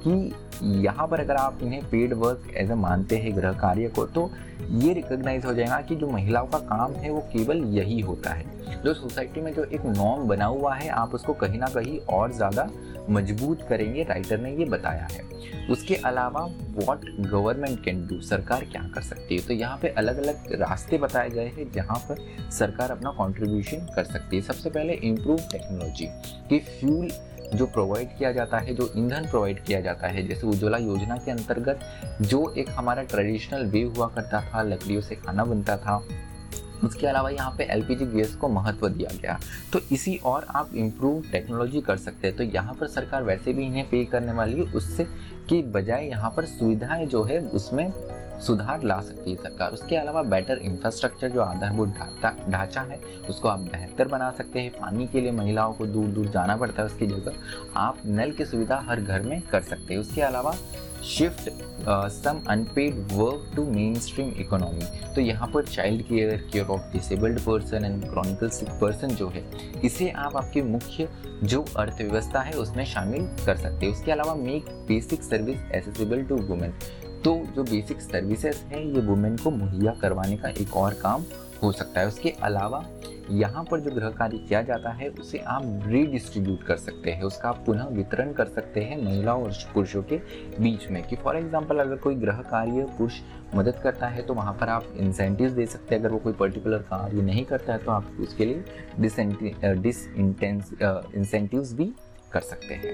कि 0.06 0.80
यहाँ 0.82 1.06
पर 1.08 1.20
अगर 1.20 1.36
आप 1.36 1.58
इन्हें 1.62 1.82
पेड 1.90 2.12
वर्क 2.14 2.52
एज 2.56 2.70
ए 2.70 2.74
मानते 2.76 3.16
हैं 3.16 3.36
गृह 3.36 3.52
कार्य 3.52 3.88
को 3.88 4.04
तो 4.06 4.30
ये 4.60 4.92
रिकग्नाइज 4.92 5.44
हो 5.44 5.52
जाएगा 5.54 5.80
कि 5.80 5.96
जो 5.96 6.06
महिलाओं 6.08 6.46
का 6.46 6.58
काम 6.58 6.92
है 6.94 7.10
वो 7.10 7.20
केवल 7.32 7.62
यही 7.74 8.00
होता 8.00 8.30
है। 8.30 8.44
जो 8.82 8.94
सोसाइटी 8.94 9.40
में 9.40 9.52
जो 9.54 9.64
एक 9.64 9.84
नॉर्म 9.86 10.26
बना 10.28 10.44
हुआ 10.46 10.74
है, 10.74 10.88
आप 10.88 11.14
उसको 11.14 11.32
कहीं 11.34 11.58
ना 11.58 11.66
कहीं 11.66 11.98
और 12.08 12.32
ज़्यादा 12.32 12.68
मज़बूत 13.10 13.62
करेंगे 13.68 14.02
राइटर 14.04 14.40
ने 14.40 14.50
ये 14.52 14.64
बताया 14.64 15.06
है। 15.12 15.22
उसके 15.70 15.94
अलावा 16.06 16.40
वॉट 16.76 17.04
गवर्नमेंट 17.22 17.82
कैन 17.84 18.06
डू 18.06 18.20
सरकार 18.22 18.64
क्या 18.64 18.82
कर 18.94 19.02
सकती 19.02 19.36
है? 19.36 19.46
तो 19.46 19.54
यहाँ 19.54 19.78
पे 19.82 19.88
अलग 19.88 20.22
अलग 20.22 20.52
रास्ते 20.60 20.98
बताए 20.98 21.30
गए 21.30 21.46
हैं 21.56 21.70
जहाँ 21.72 21.98
पर 22.08 22.50
सरकार 22.50 22.90
अपना 22.90 23.10
कंट्रीब्यूशन 23.18 23.86
कर 23.96 24.04
सकती 24.04 24.36
है। 24.36 24.42
सबसे 24.42 24.70
पहले 24.70 24.92
इम्प्रूव 25.04 25.38
टेक्नोलॉजी 25.52 26.06
कि 26.48 26.58
फ्यूल 26.70 27.08
जो 27.54 27.66
प्रोवाइड 27.66 28.16
किया 28.18 28.32
जाता 28.32 28.58
है, 28.58 28.74
जो 28.74 28.92
ईंधन 28.96 29.28
प्रोवाइड 29.30 29.64
किया 29.64 29.80
जाता 29.80 30.06
है, 30.06 30.26
जैसे 30.28 30.46
उज्ज्वला 30.46 30.78
योजना 30.78 31.16
के 31.16 31.30
अंतर्गत 31.30 31.80
जो 32.22 32.54
एक 32.58 32.68
हमारा 32.68 33.02
ट्रेडिशनल 33.02 33.66
वे 33.66 33.82
हुआ 33.82 34.06
करता 34.06 34.40
था, 34.40 34.62
लकड़ियों 34.62 35.00
से 35.00 35.14
खाना 35.14 35.44
बनता 35.44 35.76
था, 35.76 36.02
उसके 36.84 37.06
अलावा 37.06 37.30
यहाँ 37.30 37.54
पे 37.58 37.64
एलपीजी 37.64 38.06
गैस 38.06 38.34
को 38.34 38.48
महत्व 38.48 38.88
दिया 38.88 39.10
गया। 39.22 39.38
तो 39.72 39.80
इसी 39.92 40.16
और 40.24 40.46
आप 40.50 40.70
इम्प्रूव 40.74 41.22
टेक्नोलॉजी 41.32 41.80
कर 41.80 41.96
सकते 41.96 42.28
हैं। 42.28 42.36
तो 42.36 42.42
यहाँ 42.42 42.74
पर 42.74 42.86
सरकार 42.86 43.22
वैसे 43.22 43.52
भी 43.52 43.66
इन्हें 43.66 43.88
पे 43.90 44.04
करने 44.04 44.32
वाली 44.32 44.54
है, 44.54 44.72
उससे 44.72 45.04
की 45.48 45.62
बजाय 45.62 46.06
यहाँ 46.06 46.30
पर 46.36 46.44
सुविधाएँ 46.44 47.06
जो 47.06 47.22
है, 47.22 47.40
उसमें 47.40 47.92
सुधार 48.40 48.82
ला 48.82 49.00
सकती 49.00 49.30
है 49.30 49.36
सरकार। 49.36 49.72
उसके 49.72 49.96
अलावा 49.96 50.22
बेटर 50.24 50.58
इंफ्रास्ट्रक्चर 50.58 51.28
जो 51.28 51.42
आधारभूत 51.42 51.88
ढांचा 52.50 52.80
है, 52.82 53.00
उसको 53.28 53.48
आप 53.48 53.60
बेहतर 53.62 54.08
बना 54.08 54.30
सकते 54.30 54.60
हैं। 54.60 54.70
पानी 54.72 55.06
के 55.06 55.20
लिए 55.20 55.32
महिलाओं 55.32 55.72
को 55.72 55.86
दूर 55.86 56.06
दूर 56.08 56.26
जाना 56.28 56.56
पड़ता 56.56 56.82
है 56.82 56.86
उसकी 56.86 57.06
जगह। 57.06 57.32
आप 57.76 57.98
नल 58.06 58.32
की 58.32 58.44
सुविधा 58.44 58.82
हर 58.88 59.00
घर 59.00 59.22
में 59.22 59.40
कर 59.42 59.62
सकते 59.62 59.94
हैं। 59.94 60.00
उसके 60.00 60.22
अलावा 60.22 60.54
shift 61.06 61.50
some 62.12 62.40
unpaid 62.50 62.94
work 63.12 63.50
to 63.56 63.64
mainstream 63.96 64.32
economy 64.40 64.84
तो 65.14 65.20
यहाँ 65.20 65.48
पर 65.48 65.64
child 65.64 66.02
care 66.02 66.36
care 66.52 66.66
of 66.66 66.92
disabled 66.92 67.40
person 67.40 67.84
and 67.84 68.08
chronical 68.10 68.48
sick 68.50 68.68
person 68.80 69.08
जो 69.10 69.28
है, 69.28 69.44
इसे 69.84 70.10
आप 70.10 70.36
आपके 70.36 70.62
मुख्य 70.64 71.08
जो 71.44 71.64
अर्थव्यवस्था 71.76 72.40
है, 72.40 72.52
उसमें 72.54 72.84
शामिल 72.84 73.26
कर 73.46 73.56
सकते 73.56 73.86
हैं। 73.86 73.92
उसके 73.92 74.12
अलावा 74.12 74.34
make 74.34 74.64
basic 74.88 75.22
service 75.22 75.60
accessible 75.72 76.22
to 76.22 76.36
women 76.38 76.74
तो 77.24 77.46
जो 77.54 77.64
बेसिक 77.64 78.00
सर्विसेज़ 78.00 78.66
हैं, 78.66 78.84
ये 78.84 79.02
वुमेन 79.02 79.36
को 79.36 79.50
मुहैया 79.50 79.96
करवाने 80.00 80.36
का 80.36 80.50
एक 80.50 80.76
और 80.76 80.94
काम 80.94 81.24
हो 81.62 81.72
सकता 81.72 82.00
है। 82.00 82.08
उसके 82.08 82.34
अलावा, 82.42 82.86
यहाँ 83.30 83.64
पर 83.64 83.80
जो 83.80 83.90
गृह 83.90 84.10
कार्य 84.10 84.38
किया 84.38 84.62
जाता 84.62 84.90
है, 84.90 85.10
उसे 85.10 85.38
आप 85.38 85.62
रीडिस्ट्रीब्यूट 85.86 86.62
कर 86.62 86.76
सकते 86.76 87.10
हैं। 87.10 87.22
उसका 87.22 87.48
आप 87.48 87.62
पुनः 87.66 87.88
वितरण 87.88 88.32
कर 88.32 88.48
सकते 88.48 88.80
हैं 88.80 89.04
महिलाओं 89.04 89.44
और 89.44 89.52
पुरुषों 89.74 90.02
के 90.02 90.16
बीच 90.60 90.90
में 90.90 91.08
कि 91.08 91.16
फॉर 91.16 91.36
एग्ज़ाम्पल 91.36 91.78
अगर 91.78 91.96
कोई 91.96 92.16
गृह 92.16 92.42
कार्य 92.50 92.86
पुरुष 92.98 93.20
मदद 93.54 93.80
करता 93.82 94.06
है 94.06 94.22
तो 94.22 94.34
वहाँ 94.34 94.56
पर 94.60 94.68
आप 94.68 94.84
इंसेंटिव 94.96 95.50
दे 95.50 95.66
सकते 95.66 95.94
हैं। 95.94 96.02
अगर 96.02 96.12
वो 96.12 96.18
कोई 96.18 96.32
पर्टिकुलर 96.34 96.78
कार्य 96.90 97.22
नहीं 97.22 97.44
करता 97.44 97.72
है 97.72 97.78
तो 97.78 97.92
आप 97.92 98.16
उसके 98.20 98.44
लिए 98.44 98.64
डिस 98.98 99.18
इंसेंटिव 99.18 99.52
भी 101.76 101.94
कर 102.32 102.40
सकते 102.42 102.74
हैं। 102.74 102.92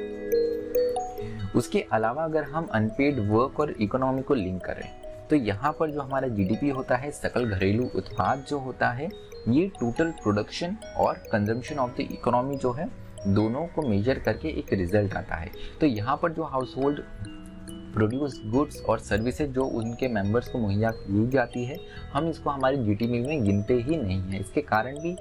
उसके 1.54 1.84
अलावा 1.92 2.24
अगर 2.24 2.44
हम 2.44 2.66
अनपेड 2.74 3.18
वर्क 3.30 3.60
और 3.60 3.74
इकोनॉमी 3.80 4.22
को 4.22 4.34
लिंक 4.34 4.64
करें 4.64 4.88
तो 5.30 5.36
यहाँ 5.36 5.72
पर 5.72 5.90
जो 5.90 6.00
हमारा 6.00 6.28
जीडीपी 6.28 6.70
होता 6.70 6.96
है, 6.96 7.10
सकल 7.10 7.44
घरेलू 7.46 7.84
उत्पाद 7.96 8.44
जो 8.48 8.58
होता 8.58 8.88
है, 8.88 9.08
ये 9.48 9.66
टोटल 9.80 10.10
प्रोडक्शन 10.22 10.76
और 10.96 11.22
कंजम्पशन 11.32 11.78
ऑफ़ 11.78 11.90
द 11.92 12.06
इकोनॉमी 12.12 12.56
जो 12.56 12.72
है, 12.72 12.88
दोनों 13.26 13.66
को 13.66 13.82
मेजर 13.82 14.18
करके 14.18 14.48
एक 14.58 14.72
रिज़ल्ट 14.72 15.14
आता 15.14 15.36
है। 15.36 15.50
तो 15.80 15.86
यहाँ 15.86 16.16
पर 16.22 16.32
जो 16.32 16.44
हाउस 16.44 16.74
होल्ड 16.78 17.00
प्रोड्यूस 17.94 18.40
गुड्स 18.46 18.80
और 18.82 18.98
सर्विसेज़ 18.98 19.50
जो 19.50 19.64
उनके 19.64 20.08
मेंबर्स 20.08 20.48
को 20.48 20.58
मुहैया 20.58 20.90
की 20.90 21.26
जाती 21.30 21.64
है, 21.64 21.78
हम 22.12 22.28
इसको 22.28 22.50
हमारे 22.50 22.76
जीडीपी 22.76 23.20
में 23.20 23.44
गिनते 23.44 23.74
ही 23.74 23.96
नहीं 23.96 24.20
हैं। 24.22 24.40
इसके 24.40 24.60
कारण 24.62 24.98
भी 24.98 25.16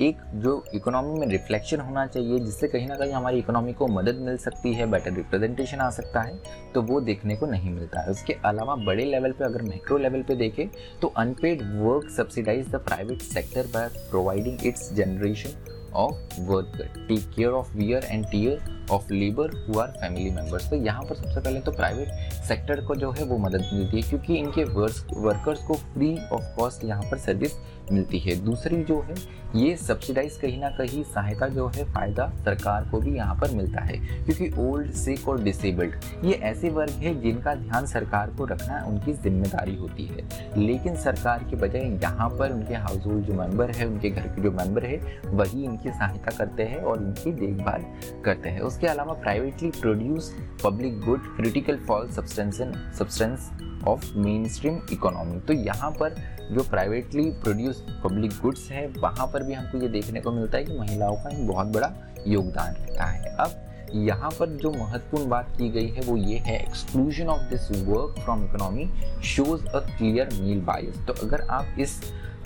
एक 0.00 0.16
जो 0.34 0.52
इकोनॉमी 0.74 1.18
में 1.18 1.26
रिफ्लेक्शन 1.26 1.80
होना 1.80 2.06
चाहिए, 2.06 2.38
जिससे 2.38 2.68
कहीं 2.68 2.86
ना 2.88 2.94
कहीं 2.94 3.12
हमारी 3.12 3.38
इकोनॉमी 3.38 3.72
को 3.72 3.86
मदद 3.88 4.16
मिल 4.20 4.36
सकती 4.36 4.72
है 4.74 4.86
बेटर 4.90 5.12
रिप्रेजेंटेशन 5.14 5.80
आ 5.80 5.88
सकता 5.90 6.20
है 6.20 6.38
तो 6.74 6.82
वो 6.82 7.00
देखने 7.00 7.36
को 7.36 7.46
नहीं 7.46 7.70
मिलता 7.70 8.00
है। 8.00 8.10
उसके 8.10 8.36
अलावा 8.44 8.74
बड़े 8.86 9.04
लेवल 9.04 9.32
पे 9.32 9.44
अगर 9.44 9.62
मैक्रो 9.62 9.98
लेवल 9.98 10.22
पे 10.22 10.34
देखें 10.36 10.66
तो 11.02 11.12
unpaid 11.16 11.62
work 11.76 12.10
subsidize 12.16 12.68
the 12.68 12.80
private 12.86 13.22
sector 13.22 13.66
by 13.74 13.88
providing 14.10 14.66
its 14.66 14.92
generation 14.94 15.72
of 15.94 16.40
worker 16.42 16.86
take 17.08 17.28
care 17.34 17.50
of 17.50 17.76
wear 17.76 18.04
and 18.04 18.24
tear 18.30 18.86
of 18.92 19.12
labour 19.12 19.50
who 19.66 19.78
are 19.80 19.88
family 19.90 20.30
members 20.30 20.68
तो 20.70 20.76
यहाँ 20.76 21.02
पर 21.02 21.14
सबसे 21.14 21.40
पहले 21.40 21.60
तो 21.60 21.72
प्राइवेट 21.72 22.32
सेक्टर 22.44 22.84
को 22.86 22.94
जो 22.94 23.10
है 23.10 23.24
वो 23.24 23.38
मदद 23.38 23.68
मिलती 23.72 23.96
है, 23.96 24.02
क्योंकि 24.02 24.36
इनके 24.36 24.64
वर्कर्स 24.64 25.62
को 25.66 25.74
फ्री 25.74 26.16
ऑफ़ 26.32 26.54
कॉस्ट 26.56 26.84
यहाँ 26.84 27.02
पर 27.10 27.18
सर्विस 27.18 27.52
मिलती 27.92 28.18
है। 28.18 28.34
दूसरी 28.44 28.82
जो 28.84 29.00
है, 29.00 29.14
ये 29.56 29.76
सब्सिडाइज 29.76 30.36
कहीं 30.36 30.60
ना 30.60 30.68
कहीं 30.70 31.02
सहायता 31.04 31.48
जो 31.48 31.66
है, 31.66 31.84
फ़ायदा 31.84 32.26
सरकार 32.44 32.88
को 32.90 33.00
भी 33.00 33.14
यहाँ 33.14 33.34
पर 33.34 33.50
मिलता 33.50 33.80
है, 33.80 33.96
क्योंकि 34.24 34.50
ओल्ड 34.60 34.90
सिक 34.92 35.28
और 35.28 35.42
डिसेबल्ड 35.42 36.24
ये 36.24 36.34
ऐसे 36.44 36.70
वर्ग 36.70 37.02
है 37.02 37.14
जिनका 37.22 37.54
ध्यान 37.54 37.86
सरकार 37.86 38.30
को 38.30 38.44
रखना 38.44 38.82
उनकी 38.84 39.12
ज़िम्मेदारी 39.14 39.76
होती 39.76 40.06
है। 40.06 40.26
लेकिन 40.56 40.96
सरकार 40.96 41.44
के 41.50 41.56
बजाय 41.56 41.82
यहाँ 42.02 42.28
पर 42.30 42.52
उनके 42.52 42.74
हाउस 42.76 43.06
होल्ड 43.06 43.24
जो 43.24 43.34
मेंबर 43.34 43.70
है, 43.70 43.86
उनके 43.86 44.10
घर 44.10 44.26
के 44.26 44.42
जो 44.42 44.52
मेंबर 44.52 44.84
है, 44.84 45.00
वही 45.26 45.64
इनकी 45.64 45.90
सहायता 45.90 46.36
करते 46.38 46.62
हैं 46.62 46.80
और 46.80 47.02
इनकी 47.02 47.32
देखभाल 47.36 47.84
करते 48.24 48.48
हैं। 48.48 48.60
उसके 48.62 48.86
अलावा 48.86 49.12
privately 49.14 49.70
produce 49.70 50.34
public 50.64 51.00
good 51.00 51.34
critical 51.36 51.78
fall 51.78 52.08
substance 52.10 52.60
substance 52.98 53.50
of 53.88 54.12
mainstream 54.48 54.80
economy 54.92 55.40
तो 55.40 55.52
यहाँ 55.52 55.90
पर 55.90 56.14
जो 56.52 56.62
प्राइवेटली 56.70 57.30
प्रोड्यूस 57.42 57.84
पब्लिक 58.04 58.32
गुड्स 58.42 58.70
है 58.70 58.86
वहाँ 58.98 59.26
पर 59.26 59.42
भी 59.42 59.52
हमको 59.52 59.78
ये 59.78 59.88
देखने 59.88 60.20
को 60.20 60.32
मिलता 60.32 60.58
है 60.58 60.64
कि 60.64 60.78
महिलाओं 60.78 61.16
का 61.16 61.30
एक 61.30 61.46
बहुत 61.48 61.66
बड़ा 61.66 61.92
योगदान 62.26 62.74
रहता 62.74 63.04
है। 63.04 63.36
अब 63.36 63.60
यहाँ 63.94 64.30
पर 64.30 64.56
जो 64.56 64.70
महत्वपूर्ण 64.70 65.28
बात 65.28 65.56
की 65.58 65.68
गई 65.68 65.88
है 65.88 66.00
वो 66.00 66.16
ये 66.16 66.38
है 66.38 66.58
exclusion 66.60 67.26
of 67.26 67.42
this 67.50 67.70
work 67.88 68.18
from 68.24 68.44
economy 68.44 68.88
shows 69.24 69.66
a 69.66 69.80
clear 69.88 70.28
male 70.40 70.60
bias 70.60 71.06
तो 71.06 71.12
अगर 71.26 71.46
आप 71.50 71.80
इस 71.80 72.00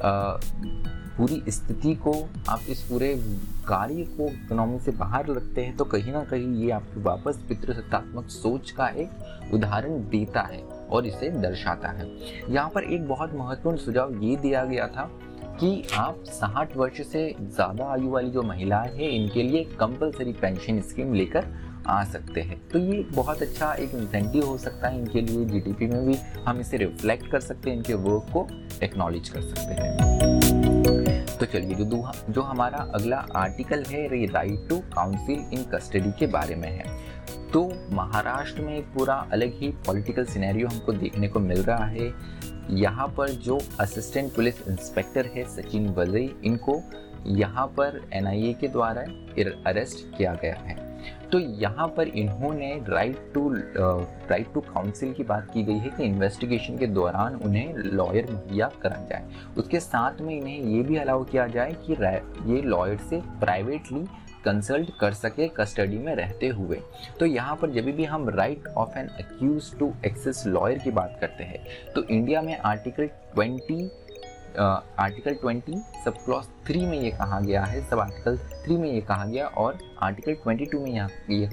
आ, 0.05 0.39
पूरी 1.17 1.43
स्थिति 1.49 1.95
को 1.95 2.13
आप 2.49 2.61
इस 2.69 2.83
पूरे 2.83 3.15
कार्य 3.69 4.03
को 4.17 4.29
इकोनॉमी 4.29 4.79
से 4.81 4.91
बाहर 4.91 5.27
रखते 5.27 5.63
हैं 5.65 5.77
तो 5.77 5.85
कहीं 5.85 6.13
ना 6.13 6.23
कहीं 6.25 6.55
ये 6.55 6.71
आपकी 6.71 7.01
वापस 7.03 7.41
पितृसत्तात्मक 7.49 8.29
सोच 8.31 8.71
का 8.71 8.89
एक 8.89 9.55
उदाहरण 9.55 9.99
देता 10.09 10.43
है। 10.43 10.63
और 10.89 11.07
इसे 11.07 11.31
दर्शाता 11.31 11.89
है। 11.91 12.07
यहाँ 12.49 12.71
पर 12.71 12.85
एक 12.85 13.07
बहुत 13.09 13.35
महत्वपूर्ण 13.35 13.77
सुझाव 13.77 14.23
ये 14.23 14.37
दिया 14.37 14.65
गया 14.65 14.87
था 14.89 15.11
कि 15.61 15.83
आप 15.97 16.23
साठ 16.27 16.77
वर्ष 16.77 17.01
से 17.03 17.23
ज़्यादा 17.41 17.93
आयु 17.93 18.11
वाली 18.11 18.31
जो 18.31 18.43
महिलाएँ 18.43 18.93
हैं, 18.93 19.11
इनके 19.11 19.43
लिए 19.43 19.65
कंपलसरी 19.81 20.33
पेंशन 20.33 20.81
स्कीम 20.81 21.15
लेकर 21.15 21.47
आ 21.87 22.03
सकते 22.05 22.41
हैं। 22.41 22.61
तो 22.69 22.79
ये 22.79 23.03
बहुत 23.15 23.43
अच्छा 23.43 23.73
एक 23.75 23.95
इंसेंटिव 23.95 24.47
हो 24.47 24.57
सकता 24.59 24.89
है 24.89 24.99
इनके 24.99 25.21
लिए 25.21 25.45
जीडीपी 25.45 25.87
में 25.87 26.07
भी 26.07 26.17
हम 26.47 26.61
इसे 26.61 26.77
रिफ्लेक्ट 26.77 27.31
कर 27.31 27.41
सकते 27.41 27.71
हैं, 27.71 27.77
इनके 27.77 27.95
वर्क 27.95 28.33
को 28.33 28.47
एक्नॉलेज 28.85 29.29
कर 29.29 29.41
सकते 29.43 29.75
हैं। 29.75 31.27
तो 31.39 31.47
चलिए, 31.47 31.75
जो 31.75 32.13
जो 32.31 32.43
हमारा 32.43 32.79
अगला 32.95 33.17
आर्टिकल 33.37 33.85
है 33.89 34.27
right 34.27 34.69
to 34.69 34.79
counsel 34.95 35.45
in 35.53 35.63
custody 35.75 36.11
के 36.19 36.27
बारे 36.29 36.55
में 36.55 36.69
है। 36.69 36.85
तो 37.53 37.63
महाराष्ट्र 37.93 38.63
में 38.63 38.77
एक 38.77 38.87
पूरा 38.95 39.15
अलग 39.33 39.53
ही 39.55 39.69
पॉलिटिकल 39.87 40.25
सिनेरियो 40.25 40.69
हमको 40.69 40.93
देखने 40.93 41.29
को 41.29 41.41
मिल 41.41 41.63
रहा 41.63 41.85
है। 41.85 42.13
यहाँ 42.71 43.07
पर 43.09 43.31
जो 43.45 43.59
असिस्टेंट 43.81 44.35
पुलिस 44.35 44.67
इंस्पेक्टर 44.69 45.27
है, 45.27 45.45
सचिन 45.47 45.89
वजई 45.95 46.31
इनको 46.45 46.81
यहाँ 47.29 47.67
पर 47.77 48.01
एनआईए 48.15 48.53
के 48.53 48.69
द्वारा 48.69 49.01
अरेस्ट 49.67 50.05
किया 50.17 50.35
गया 50.35 50.55
है। 50.57 50.77
तो 51.33 51.39
यहाँ 51.39 51.87
पर 51.97 52.09
इन्होंने 52.09 52.75
right 52.89 53.31
to 53.35 53.49
right 53.51 54.53
to 54.55 54.61
counsel 54.61 55.13
की 55.13 55.23
बात 55.25 55.51
की 55.55 55.63
गई 55.63 55.79
है 55.79 55.91
कि 55.91 56.05
इन्वेस्टिगेशन 56.05 56.79
के 56.79 56.87
दौरान 56.89 57.35
उन्हें 57.37 57.75
लॉयर 57.75 58.31
मुहैया 58.31 58.71
करा 58.83 59.05
जाए। 59.11 59.29
उसके 59.59 59.81
साथ 59.81 60.21
में 60.21 60.35
इन्हें 60.37 60.61
ये 60.61 60.83
भी 60.83 60.97
अलाउ 60.97 61.25
किया 61.25 61.47
जाए 61.47 61.77
कि 61.87 61.93
ये 62.53 62.63
लॉयर 62.63 62.99
से 63.11 63.21
प्राइवेटली 63.41 64.05
कंसल्ट 64.45 64.91
कर 65.01 65.13
सके 65.15 65.49
कस्टडी 65.57 65.99
में 65.99 66.15
रहते 66.15 66.49
हुए। 66.49 66.81
तो 67.21 67.27
यहाँ 67.27 67.57
पर 67.57 67.71
जब 67.71 67.91
भी 67.97 68.05
हम 68.05 68.29
right 68.31 68.67
of 68.69 68.99
an 68.99 69.09
accused 69.19 69.73
to 69.79 69.93
access 70.07 70.43
lawyer 70.47 70.79
की 70.79 70.91
बात 70.91 71.17
करते 71.21 71.45
हैं 71.45 71.65
तो 71.95 72.03
इंडिया 72.03 72.43
में 72.43 72.59
article 72.59 73.11
20 73.39 73.89
article 74.59 75.35
twenty 75.35 75.77
sub 76.05 76.15
clause 76.25 76.45
three 76.67 76.85
में 76.87 76.99
ये 77.01 77.11
कहा 77.11 77.39
गया 77.41 77.65
है 77.65 77.83
सब 77.89 77.99
आर्टिकल 77.99 78.37
थ्री 78.65 78.77
में 78.77 78.91
ये 78.93 79.01
कहा 79.01 79.25
गया 79.25 79.47
और 79.47 79.79
आर्टिकल 80.03 80.35
ट्वेंटी 80.35 80.67
टू 80.67 80.81
में 80.81 80.91
यहाँ 80.91 81.09
ये 81.31 81.47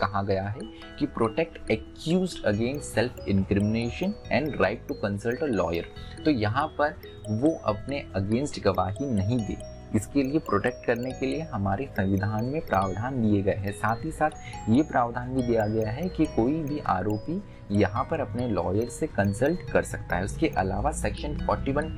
कहा 0.00 0.22
गया 0.22 0.42
है 0.42 0.60
कि 0.98 1.06
protect 1.06 1.70
accused 1.70 2.42
against 2.46 2.84
self 2.84 3.28
incrimination 3.28 4.14
and 4.32 4.60
right 4.60 4.86
to 4.88 4.94
consult 4.94 5.42
a 5.42 5.46
lawyer 5.46 5.86
तो 6.24 6.30
यहाँ 6.30 6.66
पर 6.78 6.94
वो 7.30 7.54
अपने 7.64 8.04
अगेंस्ट 8.14 8.60
गवाही 8.62 9.10
नहीं 9.10 9.38
दे। 9.46 9.56
इसके 9.96 10.22
लिए 10.22 10.38
प्रोटेक्ट 10.38 10.84
करने 10.86 11.12
के 11.12 11.26
लिए 11.26 11.40
हमारे 11.52 11.86
संविधान 11.86 12.44
में 12.44 12.60
प्रावधान 12.66 13.22
दिए 13.22 13.42
गए 13.42 13.54
हैं। 13.54 13.72
साथ 13.72 14.04
ही 14.04 14.10
साथ 14.10 14.30
ये 14.68 14.82
प्रावधान 14.82 15.34
भी 15.34 15.42
दिया 15.42 15.66
गया 15.66 15.90
है 15.90 16.08
कि 16.08 16.26
कोई 16.26 16.62
भी 16.62 16.78
आरोपी 16.88 17.42
यहाँ 17.72 18.04
पर 18.10 18.20
अपने 18.20 18.48
लॉयर 18.48 18.88
से 18.88 19.06
कंसल्ट 19.06 19.70
कर 19.72 19.82
सकता 19.82 20.16
है। 20.16 20.24
उसके 20.24 20.48
अलावा 20.58 20.90
सेक्शन 20.92 21.36
41 21.46 21.90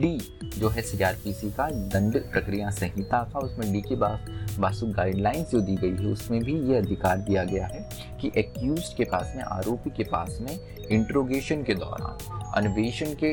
डी 0.00 0.18
जो 0.58 0.68
है 0.68 0.82
सीआरपीसी 0.82 1.50
का 1.50 1.68
दंड 1.70 2.18
प्रक्रिया 2.32 2.70
संहिता 2.70 3.22
का 3.32 3.38
उसमें 3.38 3.72
डी 3.72 3.80
के 3.80 3.96
बाद 3.96 4.26
वास्तु 4.58 4.86
गाइडलाइंस 4.86 5.50
जो 5.50 5.60
दी 5.60 5.76
गई 5.76 5.96
है, 5.96 6.12
उसमें 6.12 6.42
भी 6.42 6.58
ये 6.70 6.76
अधिकार 6.76 7.18
दिया 7.18 7.44
गया 7.44 7.66
है 7.66 7.88
कि 8.20 8.30
एक्यूज 8.36 8.92
के 8.96 9.04
पास 9.04 9.32
में, 9.36 9.42
आरोपी 9.42 9.90
के 9.90 10.04
पास 10.04 10.38
में 10.40 10.58
इंट्रोगेशन 10.90 11.62
के 11.62 11.74
दौरान 11.74 12.41
अन्वेषण 12.54 13.12
के 13.22 13.32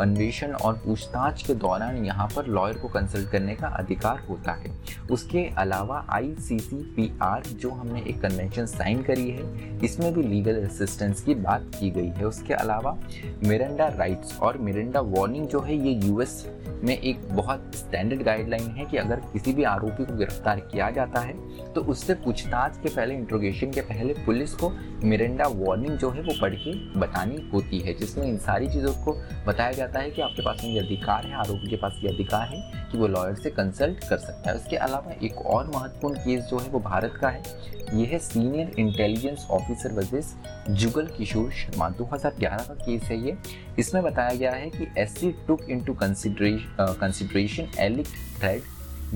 अन्वेषण 0.00 0.52
और 0.54 0.74
पूछताछ 0.84 1.42
के 1.46 1.54
दौरान 1.56 2.04
यहाँ 2.04 2.26
पर 2.36 2.46
लॉयर 2.46 2.78
को 2.78 2.88
कंसल्ट 2.88 3.30
करने 3.30 3.54
का 3.54 3.68
अधिकार 3.78 4.20
होता 4.28 4.52
है। 4.54 4.70
उसके 5.10 5.44
अलावा 5.58 6.04
आई 6.10 6.34
सी 6.38 6.58
सी 6.60 6.76
पी 6.96 7.10
आर 7.22 7.42
जो 7.54 7.70
हमने 7.70 8.02
एक 8.02 8.20
कन्वेंशन 8.22 8.66
साइन 8.66 9.02
करी 9.02 9.30
है, 9.30 9.78
इसमें 9.84 10.12
भी 10.14 10.22
लीगल 10.24 10.62
असिस्टेंस 10.64 11.22
की 11.22 11.34
बात 11.36 11.70
की 11.74 11.90
गई 11.90 12.08
है। 12.08 12.26
उसके 12.26 12.54
अलावा 12.54 12.96
मिरेंडा 13.44 13.88
राइट्स 13.88 14.38
और 14.38 14.58
मिरेंडा 14.58 15.00
वार्निंग 15.00 15.46
जो 15.46 15.60
है, 15.60 15.76
ये 15.76 15.92
यूएस 16.06 16.44
में 16.84 16.96
एक 16.96 17.20
बहुत 17.32 17.70
स्टैंडर्ड 17.74 18.22
गाइडलाइन 18.22 18.70
है 18.76 18.84
कि 18.84 18.96
अगर 18.96 19.20
किसी 19.32 19.52
भी 19.54 19.64
आरोपी 19.64 20.04
को 20.04 20.16
गिरफ़्तार 20.16 20.60
किया 20.62 20.90
जाता 20.90 21.20
है 21.20 21.32
तो 21.74 21.80
उससे 21.82 22.14
पूछताछ 22.14 22.76
के 22.78 22.88
पहले 22.88 23.14
इंट्रोगेशन 23.14 23.70
के 23.70 23.80
पहले 23.82 24.14
पुलिस 24.26 24.54
को 24.54 24.70
मिरेंडा 25.04 25.46
वार्निंग 25.46 25.96
जो 25.98 26.10
है, 26.10 26.22
वो 26.22 26.34
पढ़ 26.40 26.54
के 26.56 26.72
बतानी 27.00 27.48
होती 27.52 27.78
है, 27.78 27.94
जिसमें 27.94 28.23
इन 28.24 28.38
सारी 28.38 28.68
चीज़ों 28.68 28.92
को 29.04 29.12
बताया 29.46 29.72
जाता 29.72 30.00
है 30.00 30.10
कि 30.10 30.22
आपके 30.22 30.42
पास 30.42 30.60
में 30.64 30.70
ये 30.70 30.80
अधिकार 30.80 31.26
है, 31.26 31.34
आरोपी 31.34 31.70
के 31.70 31.76
पास 31.76 31.98
ये 32.02 32.08
अधिकार 32.08 32.48
है 32.48 32.60
कि 32.92 32.98
वो 32.98 33.06
लॉयर 33.06 33.34
से 33.34 33.50
कंसल्ट 33.50 34.08
कर 34.08 34.18
सकता 34.18 34.50
है। 34.50 34.56
उसके 34.56 34.76
अलावा 34.76 35.12
एक 35.22 35.38
और 35.46 35.66
महत्वपूर्ण 35.66 36.18
केस 36.18 36.44
जो 36.44 36.58
है 36.58 36.68
वो 36.70 36.80
भारत 36.80 37.18
का 37.20 37.28
है। 37.28 37.42
ये 37.94 38.06
है 38.06 38.18
senior 38.18 38.78
intelligence 38.78 39.46
officer 39.50 39.92
versus 39.92 40.34
Jugal 40.70 41.06
Kishore 41.16 41.50
Sharma. 41.52 41.88
2011 41.96 42.68
का 42.68 42.74
केस 42.74 43.02
है 43.02 43.18
ये। 43.26 43.36
इसमें 43.78 44.02
बताया 44.02 44.34
गया 44.34 44.52
है 44.52 44.70
कि 44.70 44.86
S 44.98 45.18
C 45.18 45.30
took 45.46 45.68
into 45.84 45.94
consideration 46.02 47.70
Alick 47.80 48.06
threat 48.40 48.62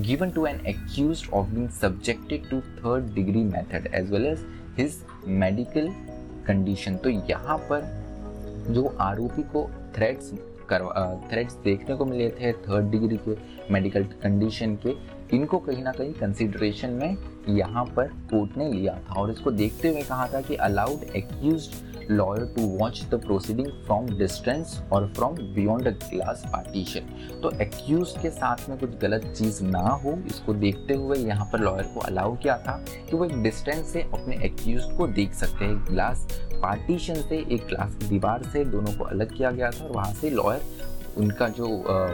given 0.01 0.29
to 0.31 0.43
an 0.45 0.59
accused 0.65 1.25
of 1.33 1.47
being 1.53 1.69
subjected 1.69 2.43
to 2.49 2.57
third 2.75 3.07
degree 3.15 3.43
method 3.43 3.87
as 3.91 4.11
well 4.11 4.27
as 4.27 4.43
his 4.77 4.93
medical 5.41 5.89
condition 6.47 6.97
तो 7.03 7.09
यहाँ 7.09 7.57
पर 7.71 7.87
जो 8.69 8.95
आरोपी 9.01 9.43
को 9.53 9.69
थ्रेड्स 9.95 10.33
थ्रेड्स 10.71 11.53
देखने 11.63 11.95
को 11.95 12.05
मिले 12.05 12.29
थे 12.31 12.51
थर्ड 12.53 12.89
डिग्री 12.91 13.17
के 13.27 13.35
मेडिकल 13.73 14.03
कंडीशन 14.23 14.75
के, 14.85 14.93
इनको 15.35 15.57
कहीं 15.57 15.83
ना 15.83 15.91
कहीं 15.91 16.13
कंसिडरेशन 16.13 16.89
में 16.91 17.17
यहाँ 17.49 17.85
पर 17.95 18.07
कोर्ट 18.31 18.57
ने 18.57 18.71
लिया 18.71 18.93
था। 18.99 19.19
और 19.21 19.31
इसको 19.31 19.51
देखते 19.51 19.89
हुए 19.89 20.01
कहा 20.01 20.27
था 20.33 20.41
कि 20.41 20.55
allowed 20.57 21.03
accused 21.15 21.69
lawyer 22.11 22.45
to 22.55 22.61
watch 22.77 23.03
the 23.09 23.19
proceeding 23.21 23.67
from 23.85 24.07
distance 24.17 24.79
और 24.93 25.07
from 25.15 25.35
beyond 25.55 25.87
a 25.87 25.91
glass 26.03 26.43
partition 26.45 27.39
तो 27.41 27.51
एक्यूज 27.61 28.13
के 28.21 28.29
साथ 28.29 28.69
में 28.69 28.77
कुछ 28.79 28.97
गलत 29.01 29.25
चीज़ 29.37 29.63
ना 29.63 29.87
हो, 30.03 30.17
इसको 30.27 30.53
देखते 30.55 30.93
हुए 30.93 31.17
यहाँ 31.17 31.49
पर 31.53 31.59
लॉयर 31.59 31.91
को 31.93 31.99
अलाउ 32.01 32.35
किया 32.37 32.57
था 32.57 32.77
कि 33.09 33.17
वो 33.17 33.25
एक 33.25 33.41
डिस्टेंस 33.43 33.85
से 33.93 34.01
अपने 34.03 34.37
एक्यूज 34.45 34.83
को 34.97 35.07
देख 35.09 35.33
सकते 35.33 35.65
हैं 35.65 35.85
ग्लास 35.85 36.27
पार्टीशन 36.61 37.21
से, 37.21 37.37
एक 37.37 37.65
ग्लास 37.67 37.95
की 37.95 38.07
दीवार 38.09 38.43
से 38.53 38.63
दोनों 38.65 38.93
को 38.97 39.03
अलग 39.05 39.35
किया 39.37 39.51
गया 39.51 39.69
था 39.71 39.85
और 39.85 39.91
वहाँ 39.91 40.13
से 40.13 40.29
लॉयर 40.29 40.61
उनका 41.17 41.47
जो 41.49 41.67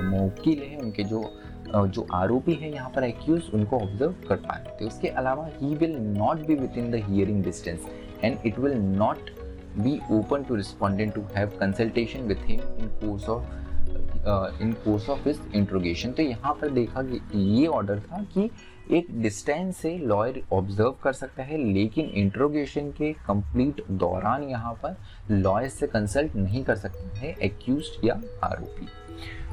मोकिल 0.04 0.60
है, 0.60 0.78
उनके 0.78 1.04
जो 1.04 1.24
जो 1.68 2.06
आरोपी 2.14 2.54
है, 2.54 2.72
यहाँ 2.74 2.90
पर 2.96 3.04
एक्यूज 3.04 3.50
उनको 3.54 3.78
ऑब्ज़र्व 3.78 4.14
कर 4.28 4.36
पा 4.38 4.56
रहे 4.56 4.76
थे। 4.82 4.86
उसके 4.88 5.08
अलावा 5.10 5.50
ही 5.54 5.76
will 5.76 5.96
not 5.98 6.46
be 6.48 6.56
within 6.78 6.92
the 6.92 7.04
hearing 7.06 7.44
distance 7.44 7.86
and 8.24 8.38
it 8.46 8.60
will 8.60 8.78
not 8.78 9.30
be 9.78 10.00
open 10.12 10.44
to 10.44 10.56
respondent 10.56 11.14
to 11.16 11.22
have 11.36 11.58
consultation 11.60 12.28
with 12.28 12.48
him 12.48 12.60
in 12.80 12.88
course 13.02 13.26
of 13.26 13.65
in 14.28 14.72
course 14.86 15.10
of 15.10 15.24
this 15.24 15.40
interrogation 15.56 16.12
तो 16.12 16.24
यहाँ 16.24 16.54
पर 16.62 16.70
देखा 16.72 17.02
कि 17.04 17.22
ये 17.34 17.66
ऑर्डर 17.70 18.00
था 18.02 18.22
कि 18.34 18.50
एक 18.92 19.08
डिस्टेंस 19.22 19.78
से 19.78 19.98
लॉयर 20.00 20.42
ऑब्ज़र्व 20.54 20.96
कर 21.04 21.14
सकता 21.14 21.44
है, 21.44 21.58
लेकिन 21.64 22.06
इंट्रोगेशन 22.16 22.92
के 22.92 23.12
कंप्लीट 23.28 23.84
दौरान 23.94 24.44
यहाँ 24.44 24.74
पर 24.84 24.96
लॉयर 25.32 25.70
से 25.70 25.88
कंसल्ट 25.88 26.36
नहीं 26.36 26.64
कर 26.64 26.76
सकता 26.76 27.18
है 27.20 27.36
एक्यूज 27.44 27.92
या 28.04 28.22
आरोपी। 28.44 28.88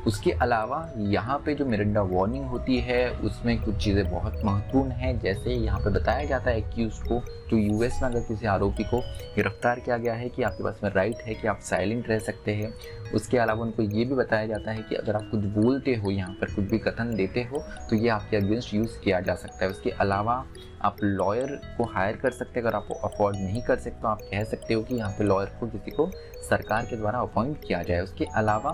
उसके 0.06 0.30
अलावा 0.32 0.78
यहाँ 0.98 1.38
पे 1.38 1.54
जो 1.54 1.64
मिरिंडा 1.66 2.02
वार्निंग 2.02 2.44
होती 2.46 2.78
है, 2.78 3.10
उसमें 3.20 3.60
कुछ 3.62 3.76
चीज़ें 3.76 4.10
बहुत 4.10 4.40
महत्वपूर्ण 4.44 4.90
हैं। 4.92 5.18
जैसे 5.20 5.50
यहाँ 5.50 5.80
पे 5.80 5.90
बताया 5.90 6.24
जाता 6.24 6.50
है 6.50 6.60
कि 6.64 6.84
उसको, 6.86 7.20
जो 7.50 7.56
यूएस 7.56 7.98
में 8.02 8.08
अगर 8.08 8.20
किसी 8.20 8.46
आरोपी 8.46 8.84
को 8.84 9.00
गिरफ़्तार 9.36 9.80
किया 9.80 9.96
गया 9.96 10.14
है 10.14 10.28
कि 10.28 10.42
आपके 10.42 10.64
पास 10.64 10.80
में 10.84 10.90
राइट 10.90 11.22
है 11.22 11.34
कि 11.34 11.48
आप 11.48 11.60
साइलेंट 11.62 12.08
रह 12.08 12.18
सकते 12.20 12.54
हैं, 12.54 12.72
उसके 13.14 13.38
अलावा 13.38 13.62
उनको 13.62 13.82
ये 13.82 14.04
भी 14.04 14.14
बताया 14.14 14.46
जाता 14.46 14.70
है 14.70 14.82
कि 14.82 14.94
अगर 14.94 15.16
आप 15.16 15.28
कुछ 15.30 15.44
बोलते 15.54 15.94
हो, 15.94 16.10
यहाँ 16.10 16.34
पर 16.40 16.54
कुछ 16.54 16.64
भी 16.64 16.78
कथन 16.80 17.14
देते 17.16 17.42
हो 17.42 17.64
तो 17.90 17.96
ये 17.96 18.08
आपके 18.08 18.36
अगेंस्ट 18.36 18.74
यूज़ 18.74 18.98
किया 19.00 19.20
जा 19.20 19.34
सकता 19.36 19.64
है। 19.64 19.70
उसके 19.70 19.90
अलावा 19.90 20.44
आप 20.82 20.96
लॉयर 21.02 21.60
को 21.76 21.84
हायर 21.86 22.16
कर 22.16 22.30
सकते 22.30 22.60
हैं। 22.60 22.66
अगर 22.66 22.76
आप 22.76 22.88
अफोर्ड 23.04 23.36
नहीं 23.36 23.62
कर 23.62 23.76
सकते 23.76 24.00
तो 24.02 24.08
आप 24.08 24.20
कह 24.30 24.44
सकते 24.44 24.74
हो 24.74 24.82
कि 24.82 24.94
यहाँ 24.94 25.10
पे 25.10 25.24
लॉयर 25.24 25.56
को 25.60 25.66
किसी 25.68 25.90
को 25.90 26.10
सरकार 26.42 26.86
के 26.86 26.96
द्वारा 26.96 27.18
अपॉइंट 27.20 27.60
किया 27.66 27.82
जाए। 27.82 28.00
उसके 28.00 28.24
अलावा 28.36 28.72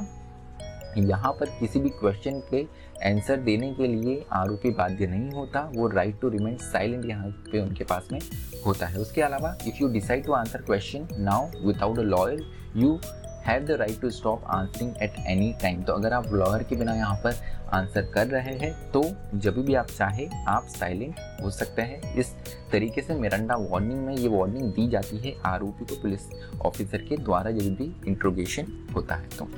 यहाँ 1.00 1.32
पर 1.32 1.50
किसी 1.58 1.80
भी 1.80 1.88
क्वेश्चन 1.90 2.40
के 2.50 2.62
आंसर 3.08 3.36
देने 3.40 3.72
के 3.74 3.86
लिए 3.86 4.24
आरोपी 4.32 4.70
बाध्य 4.72 5.06
नहीं 5.06 5.30
होता, 5.30 5.60
वो 5.74 5.88
राइट 5.88 6.20
टू 6.20 6.28
रिमेन 6.28 6.56
साइलेंट 6.62 7.04
यहाँ 7.04 7.30
पे 7.52 7.60
उनके 7.60 7.84
पास 7.84 8.08
में 8.12 8.18
होता 8.66 8.86
है। 8.86 8.98
उसके 8.98 9.22
अलावा 9.22 9.56
if 9.66 9.82
you 9.82 9.88
decide 9.88 10.24
to 10.26 10.32
answer 10.32 10.62
question 10.62 11.08
now 11.20 11.66
without 11.66 11.98
a 11.98 12.02
lawyer 12.04 12.40
you 12.76 12.98
have 13.46 13.64
the 13.66 13.76
right 13.80 14.00
to 14.00 14.10
stop 14.10 14.44
answering 14.46 14.94
at 15.02 15.14
any 15.28 15.52
time 15.62 15.82
तो 15.82 15.92
अगर 15.92 16.12
आप 16.12 16.32
लॉयर 16.32 16.62
के 16.62 16.76
बिना 16.76 16.94
यहाँ 16.94 17.14
पर 17.24 17.36
आंसर 17.74 18.10
कर 18.14 18.26
रहे 18.26 18.54
हैं 18.58 18.72
तो 18.92 19.02
जब 19.34 19.58
भी 19.64 19.74
आप 19.74 19.86
चाहे, 19.88 20.26
आप 20.48 20.66
साइलेंट 20.68 21.14
हो 21.42 21.50
सकते 21.50 21.82
हैं। 21.82 22.14
इस 22.14 22.34
तरीके 22.72 23.02
से 23.02 23.14
मिरंडा 23.14 23.56
वार्निंग 23.60 24.04
में 24.06 24.14
ये 24.14 24.28
वार्निंग 24.28 24.72
दी 24.72 24.86
जाती 24.88 25.18
है 25.18 25.34
आरोपी 25.46 25.84
को 25.84 26.00
पुलिस 26.02 26.28
ऑफिसर 26.66 27.02
के 27.08 27.16
द्वारा 27.18 27.50
जब 27.50 27.74
भी 27.76 27.92
इंट्रोगेशन 28.08 28.72
होता 28.94 29.14
है 29.14 29.28
तो। 29.28 29.48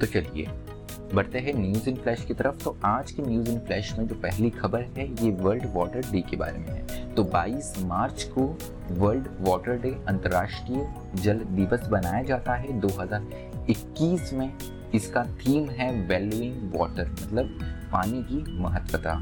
तो 0.00 0.06
चलिए 0.06 0.46
बढ़ते 1.14 1.38
हैं 1.38 1.54
न्यूज़ 1.54 1.88
इन 1.88 1.96
फ्लैश 1.96 2.24
की 2.24 2.34
तरफ़। 2.34 2.64
तो 2.64 2.76
आज 2.84 3.10
की 3.12 3.22
न्यूज़ 3.22 3.50
इन 3.50 3.58
फ्लैश 3.58 3.98
में 3.98 4.06
जो 4.08 4.14
पहली 4.14 4.50
खबर 4.50 4.80
है, 4.80 5.24
ये 5.24 5.30
वर्ल्ड 5.30 5.64
वाटर 5.74 6.10
डे 6.12 6.20
के 6.20 6.36
बारे 6.36 6.58
में 6.58 6.68
है। 6.68 7.14
तो 7.14 7.24
22 7.24 7.74
मार्च 7.82 8.22
को 8.22 8.46
वर्ल्ड 8.90 9.28
वाटर 9.40 9.78
डे 9.78 9.96
अंतर्राष्ट्रीय 10.08 10.94
जल 11.14 11.38
दिवस 11.50 11.86
बनाया 11.88 12.22
जाता 12.22 12.54
है। 12.54 12.80
2021 12.80 14.32
में 14.32 14.52
इसका 14.94 15.22
थीम 15.24 15.68
है 15.70 15.90
वैल्यूइंग 16.06 16.72
वाटर 16.74 17.10
मतलब 17.10 17.58
पानी 17.92 18.22
की 18.22 18.60
महत्वता। 18.60 19.14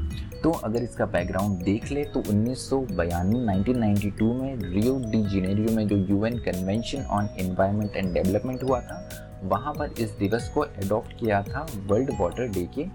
तो 0.43 0.51
अगर 0.51 0.83
इसका 0.83 1.05
बैकग्राउंड 1.05 1.63
देख 1.63 1.91
ले 1.91 2.03
तो 2.03 2.19
उन्नीस 2.29 2.69
सौ 2.69 2.79
में 2.79 4.55
रियो 4.55 4.97
डी 5.11 5.23
जिनेरियो 5.25 5.75
में 5.75 5.87
जो 5.87 5.97
UN 5.97 6.37
convention 6.37 7.01
on 7.01 7.29
environment 7.39 7.95
and 7.95 8.13
development 8.13 8.63
हुआ 8.63 8.79
था 8.81 9.22
वहाँ 9.43 9.73
पर 9.73 9.93
इस 9.99 10.11
दिवस 10.11 10.49
को 10.53 10.65
एडॉप्ट 10.65 11.19
किया 11.19 11.41
था 11.43 11.65
वर्ल्ड 11.87 12.11
वाटर 12.19 12.47
डे 12.47 12.69
के 12.77 12.85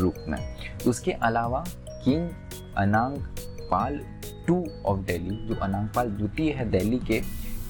रूप 0.00 0.14
में। 0.28 0.38
उसके 0.86 1.12
अलावा 1.12 1.64
king 2.04 2.28
Anang 2.76 3.16
Pal 3.70 4.00
two 4.46 4.64
of 4.86 4.98
Delhi 4.98 5.36
जो 5.48 5.54
अनांग 5.54 5.88
पाल 5.88 6.10
द्वितीय 6.10 6.52
है 6.52 6.70
दिल्ली 6.70 6.98
के, 6.98 7.20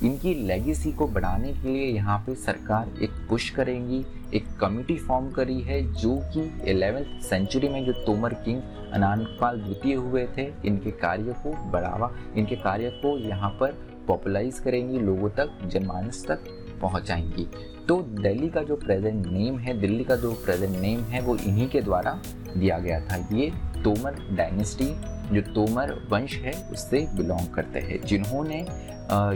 इनकी 0.07 0.35
लेगेसी 0.35 0.93
को 0.93 1.07
बढ़ाने 1.07 1.53
के 1.53 1.69
लिए 1.69 1.87
यहाँ 1.87 2.19
पे 2.19 2.35
सरकार 2.35 3.03
एक 3.03 3.11
पुश 3.29 3.49
करेंगी, 3.51 4.05
एक 4.35 4.45
कमिटी 4.61 4.97
फॉर्म 4.97 5.31
करी 5.31 5.61
है, 5.61 5.83
जो 5.95 6.17
कि 6.35 6.71
एलेवेंथ 6.71 7.21
सेंचुरी 7.23 7.69
में 7.69 7.85
जो 7.85 7.93
तोमर 7.93 8.35
किंग 8.35 8.63
अनानपाल 8.93 9.61
द्वितीय 9.61 9.95
हुए 9.95 10.27
थे, 10.37 10.49
इनके 10.65 10.91
कार्य 10.91 11.35
को 11.43 11.71
बढ़ावा, 11.71 12.11
इनके 12.37 12.57
कार्य 12.57 12.91
को 12.91 13.17
यहाँ 13.19 13.51
पर 13.51 13.73
पॉपुलराइज 14.07 14.59
करेंगी, 14.59 14.99
लोगों 14.99 15.31
तक, 15.31 15.59
जनमानस 15.65 16.25
तक 16.29 16.45
पहुँचाएँगी। 16.83 17.49
तो 17.88 17.97
दिल्ली 18.14 18.49
का 18.49 18.62
जो 18.62 18.75
प्रेजेंट 18.76 19.26
नेम 19.26 19.59
है, 19.59 19.78
दिल्ली 19.80 20.04
का 20.04 20.16
जो 20.16 20.33
प्रेजेंट 20.45 20.76
नेम 20.78 21.02
है, 21.02 21.21
वो 21.21 21.37
इन्हीं 21.37 21.68
के 21.68 21.80
द्वारा 21.80 22.11
दिया 22.57 22.78
गया 22.78 23.00
था। 23.00 23.16
ये 23.33 23.50
तोमर 23.85 24.18
डायनेस्टी 24.33 24.88
जो 25.33 25.40
तोमर 25.54 25.92
वंश 26.11 26.35
है, 26.37 26.52
उससे 26.73 27.00
बिलोंग 27.16 27.49
करते 27.54 27.80
हैं। 27.80 28.00
जिन्होंने 28.02 28.64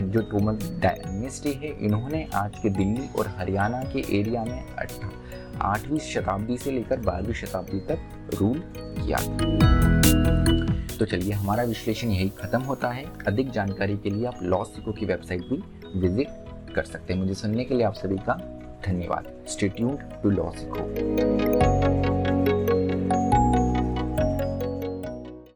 जो 0.07 0.21
तोमर 0.21 0.59
डायनेस्टी 0.81 1.51
है, 1.53 1.71
इन्होंने 1.79 2.27
आज 2.35 2.59
के 2.59 2.69
दिल्ली 2.69 3.07
और 3.19 3.27
हरियाणा 3.37 3.81
के 3.93 3.99
एरिया 4.19 4.43
में 4.43 4.63
आठवीं 5.61 5.99
शताब्दी 6.01 6.57
से 6.57 6.71
लेकर 6.71 6.99
बारहवीं 6.99 7.33
शताब्दी 7.33 7.79
तक 7.89 8.29
रूल 8.33 8.61
किया। 8.75 9.17
तो 10.97 11.05
चलिए, 11.05 11.31
हमारा 11.31 11.63
विश्लेषण 11.63 12.07
यही 12.07 12.29
खत्म 12.37 12.61
होता 12.61 12.89
है। 12.89 13.05
अधिक 13.27 13.51
जानकारी 13.51 13.97
के 13.97 14.09
लिए 14.09 14.25
आप 14.25 14.39
लॉ 14.43 14.63
सिको 14.65 14.91
की 14.91 15.05
वेबसाइट 15.05 15.41
भी 15.41 15.61
विज़िट 15.99 16.42
कर 16.73 16.83
सकते 16.83 17.13
हैं। 17.13 17.19
मुझे 17.19 17.33
सुनने 17.33 17.63
के 17.63 17.75
लिए 17.75 17.83
आप 17.83 17.93
सभी 17.93 18.17
का 18.17 18.39
धन्यवाद। 18.85 19.31
स्टेट्यूड 19.47 19.99
टू 20.23 20.29
लॉ 20.29 20.49
सिको 20.51 22.02